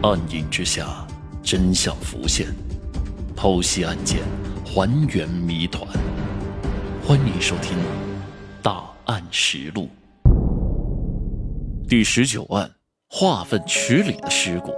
[0.00, 1.04] 暗影之下，
[1.42, 2.46] 真相浮现，
[3.36, 4.20] 剖析案件，
[4.64, 5.84] 还原谜团。
[7.04, 7.76] 欢迎收听
[8.62, 9.88] 《大案实录》
[11.88, 12.70] 第十九案：
[13.08, 14.72] 化粪池里的尸骨。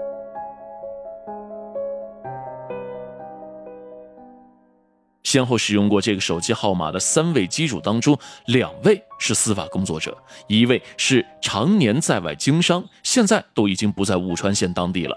[5.30, 10.18] 先后使用过这个手机号码的三位机主当中，两位是司法工作者，
[10.48, 15.16] 一位是常年在外经商，现在都已经不在雾川县当地了。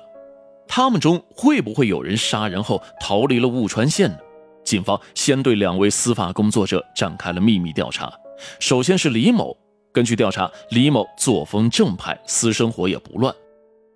[0.68, 4.20] 他们中会不会有人杀人后逃离了雾川县呢？
[4.64, 8.14] 警方先对两位司法工作者展开了秘密调查。
[8.60, 9.58] 首先是李某，
[9.92, 13.34] 根据调查，李某作风正派，私生活也不乱。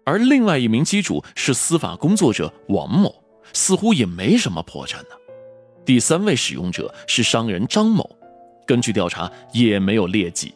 [0.04, 5.10] 而另外一名机主是司法工作者王某，似乎也没什么破绽呢。
[5.88, 8.14] 第三位使用者是商人张某，
[8.68, 10.54] 根据调查也没有劣迹。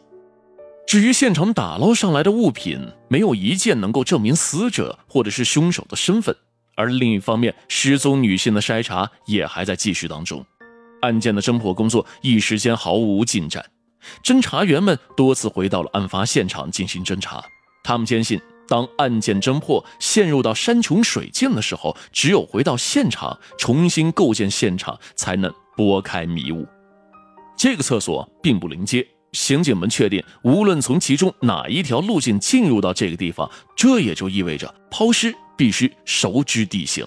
[0.86, 6.36] 至于现场打捞上来的物品，没有一件能够证明死者或者是凶手的身份。
[6.76, 10.44] 而另一方面，失踪女性的筛查也还在继续当中，
[11.00, 13.64] 案件的侦破工作一时间毫无进展。
[14.22, 17.42] 侦查员们多次回到了案发现场进行侦查，
[17.82, 18.38] 他们坚信。
[18.72, 26.66] 当案件侦破陷入到山穷水尽的时候，只有回到现场重新构建现场，才能拨开迷雾。
[27.54, 37.06] 这个厕所并不临街，刑警们确定，无论从其中哪一条路径进入到这个地方，这也就意味着抛尸必须熟知地形。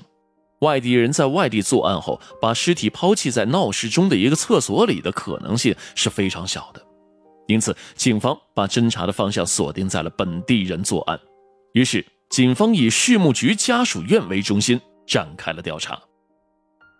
[0.60, 6.82] 外地人在外地作案后，把尸体抛弃在闹市中的一个厕所里的可能性是非常小的。
[7.48, 11.20] 因此，警方把侦查的方向锁定在了本地人作案。
[11.76, 16.02] 于是，警方以畜牧局家属院为中心展开了调查。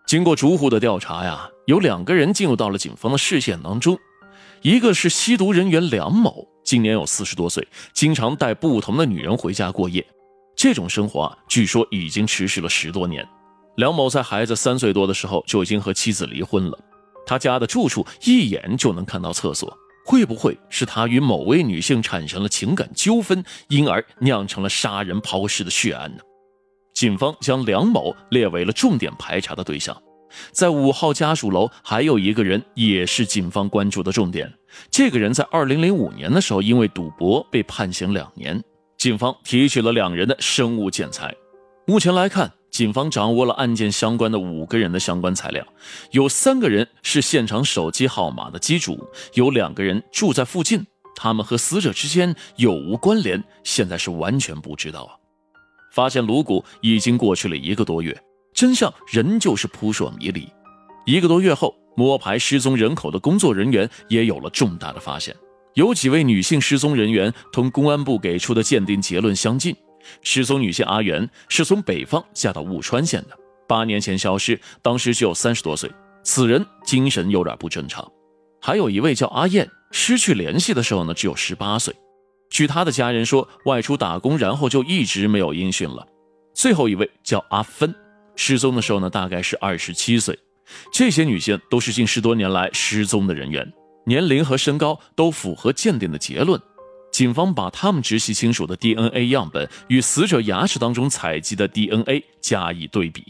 [0.06, 3.98] 经过逐户的调查呀，有两个人进入到了警方的视线当中。
[4.62, 10.06] 一个是吸毒人员梁某，今年有四十多岁，经常带不同的女人回家过夜。
[10.58, 13.26] 这种生活啊，据说已经持续了十多年。
[13.78, 16.78] 梁某在孩子三岁多的时候就已经和妻子离婚了。
[17.26, 19.74] 他家的住处一眼就能看到厕所。
[20.06, 26.22] 会不会是他与某位女性产生了情感纠纷，因而酿成了杀人抛尸的血案呢？
[26.94, 30.00] 警方将梁某列为了重点排查的对象。
[30.52, 34.54] 在五号家属楼还有一个人也是警方关注的重点。
[34.92, 38.62] 这个人在二零零五年的时候因为赌博被判刑两年。
[38.98, 41.34] 警方提取了两人的生物检材。
[41.88, 42.52] 目前来看。
[42.75, 45.66] 警方掌握了案件相关的五个人的相关材料，
[46.12, 49.02] 有三个人是现场手机号码的机主，
[49.36, 55.16] 有两个人住在附近，他们和死者之间有无关联，现在是完全不知道啊。
[55.94, 58.13] 发现颅骨已经过去了一个多月，
[58.53, 60.46] 真相仍旧是扑朔迷离。
[61.06, 65.34] 一个多月后，摸排失踪人口的工作人员也有了重大的发现，
[65.75, 69.74] 有几位女性失踪人员同公安部给出的鉴定结论相近。
[70.22, 75.92] 失踪女性阿元是从北方嫁到雾川县的，八年前消失，当时只有三十多岁。
[76.24, 78.12] 此人精神有点不正常。
[78.62, 81.94] 还有一位叫阿燕，失去联系的时候呢，只有十八岁。
[82.50, 86.08] 据他的家人说，外出打工，然后就一直没有音讯了。
[86.54, 87.94] 最后一位叫阿芬，
[88.36, 90.38] 失踪的时候呢，大概是二十七岁。
[90.92, 93.72] 这些女性都是近十多年来失踪的人员，
[94.06, 96.60] 年龄和身高都符合鉴定的结论。
[97.16, 103.24] 警方把他们直系亲属的 DNA 样本与死者牙齿当中采集的 DNA 加以对比，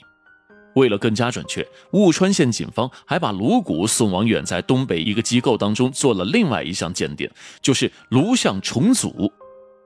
[0.74, 7.30] 为了更加准确，雾川县警方还把颅骨送往远在东北一个机构当中做了另外一项鉴定，
[7.62, 9.32] 就是颅相重组。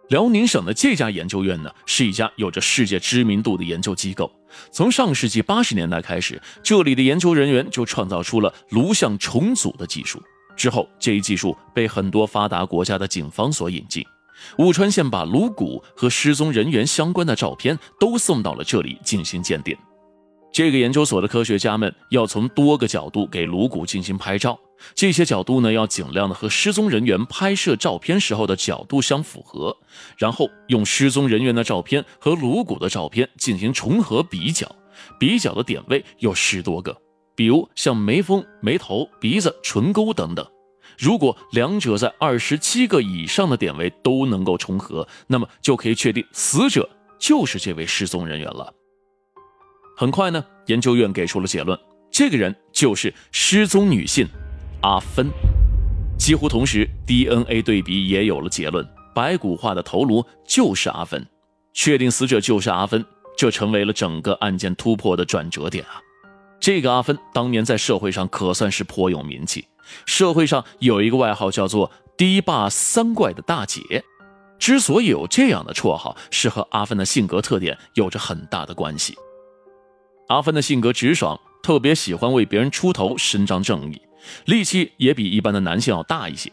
[0.07, 4.31] 辽宁省的这家研究院呢，是一家有着世界知名度的研究机构。
[4.71, 10.23] 从上世纪八十年代开始，这里的研究人员就创造出了颅相重组的技术。
[10.59, 14.05] 之后，这一技术被很多发达国家的警方所引进。
[14.57, 19.75] 武川县把颅骨和失踪人员相关的照片都送到了这里进行鉴定。
[20.51, 24.59] 这个研究所的科学家们要从多个角度给颅骨进行拍照，
[24.93, 29.77] 这些角度呢要尽量的和失踪人员拍摄照片时候的角度相符合，
[30.17, 34.69] 然后用失踪人员的照片和颅骨的照片进行重合比较，
[35.17, 36.97] 比较的点位有十多个。
[37.39, 40.45] 比如像眉峰、眉头、鼻子、唇沟等等，
[40.97, 48.73] 如果两者在二十七个以上的点位都能够重合，那么就可以确定死者就是这位失踪人员了。
[49.95, 51.79] 很快呢，研究院给出了结论，
[52.11, 54.27] 这个人就是失踪女性
[54.81, 55.29] 阿芬。
[56.17, 58.85] 几乎同时，DNA 对比也有了结论，
[59.15, 61.25] 白骨化的头颅就是阿芬，
[61.73, 63.05] 确定死者就是阿芬，
[63.37, 66.01] 这成为了整个案件突破的转折点啊。
[66.59, 69.67] 这个阿芬当年在社会上可算是颇有名气，
[70.05, 74.03] 社会上有一个外号叫做“堤坝三怪”的大姐。
[74.59, 79.15] 之所以有这样的绰号，是和阿芬的性格特点有着很大的关系。
[80.27, 84.01] 阿芬的性格直爽，特别喜欢为别人出头、伸张正义，
[84.45, 86.51] 力气也比一般的男性要大一些。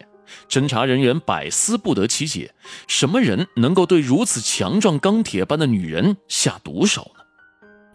[0.48, 2.54] 侦查人员百思不得其解，
[2.86, 7.10] 什么人能够对如此强壮钢铁般的女人下毒手？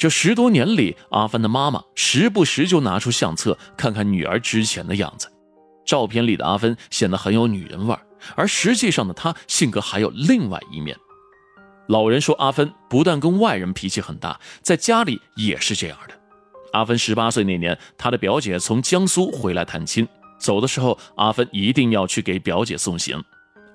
[0.02, 5.32] 这十多年里，阿芬的妈妈时不时就拿出相册看看女儿之前的样子。
[5.86, 7.96] 照片里的阿芬显得很有女人味，
[8.36, 10.98] 而实际上的她性格还有另外一面。
[11.88, 16.16] 老人说，阿芬不但跟外人脾气很大，在家里也是这样的。
[16.74, 20.08] 阿芬十八岁那年，她的表姐从江苏回来探亲。
[20.40, 23.24] 走的时候，阿芬一定要去给表姐送行。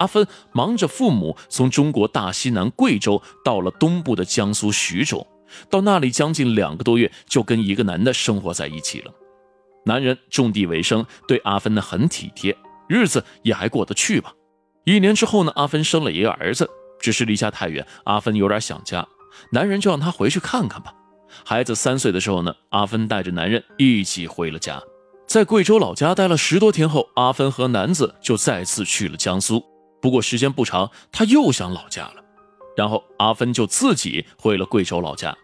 [0.00, 5.24] 阿芬忙着父母从中国大西南贵州到了东部的江苏徐州，
[5.70, 9.12] 到那里将近两个多月，就跟一个男的生活在一起了。
[9.84, 12.56] 男人种地为生，对阿芬呢很体贴，
[12.88, 14.32] 日子也还过得去吧。
[14.84, 16.68] 一年之后呢，阿芬生了一个儿子，
[17.00, 19.06] 只是离家太远，阿芬有点想家，
[19.52, 20.92] 男人就让他回去看看吧。
[21.44, 24.82] 孩子三岁的时候呢，阿芬带着男人一起回了家。
[25.26, 29.64] 在贵州老家待了十多天后，阿芬和男子就再次去了江苏。
[30.00, 32.22] 不过时间不长，他又想老家了。
[32.76, 35.36] 然后阿芬就自己回了贵州老家。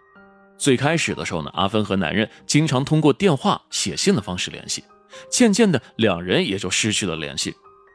[0.62, 4.84] 最开始的时候呢，阿芬和男人经常通过电话、写信的方式联系。
[5.28, 7.52] 渐渐的，两人也就失去了联系。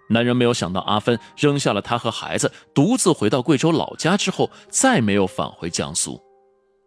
[0.09, 6.21] 男人没有想到，阿芬扔下了他和孩子，独自回到贵州老家之后，再没有返回江苏。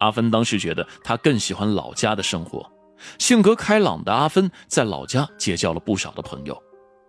[0.00, 2.70] 阿芬当时觉得他更喜欢老家的生活。
[3.18, 6.62] 性格开朗的阿芬在老家结交了不少的朋友。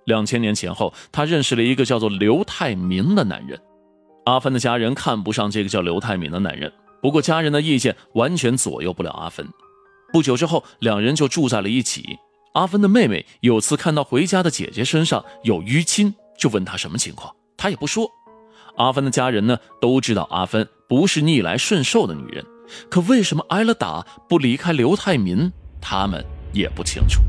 [0.06, 3.59] 两千年前后，他认识了一个叫做刘泰明的男人。
[4.24, 6.71] 阿芬的家人看不上这个叫刘泰明的男人，
[7.01, 9.48] 不过家人的意见完全左右不了阿芬。
[10.13, 12.03] 不久之后，两人就住在了一起。
[12.53, 18.09] 阿芬的妹妹有次看到回家的姐姐身上有淤青，就问她什么情况，她也不说。
[18.75, 22.45] 阿芬的家人呢，都知道阿芬不是逆来顺受的女人，
[22.89, 25.51] 可为什么挨了打不离开刘泰民？
[25.80, 27.21] 他们也不清楚。